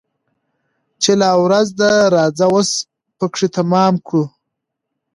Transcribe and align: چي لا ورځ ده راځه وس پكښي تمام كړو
چي 1.01 1.11
لا 1.21 1.31
ورځ 1.43 1.67
ده 1.79 1.91
راځه 2.15 2.45
وس 2.53 2.71
پكښي 3.17 3.47
تمام 3.57 3.93
كړو 4.07 4.23